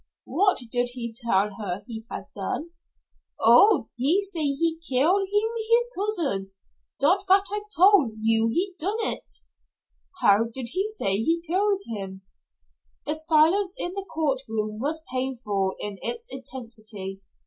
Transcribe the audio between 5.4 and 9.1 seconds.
hees cousin. Dot vat I tol' you he done